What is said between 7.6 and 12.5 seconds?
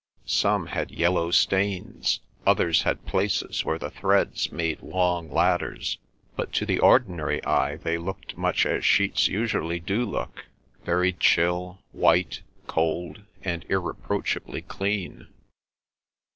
they looked much as sheets usually do look, very chill, white,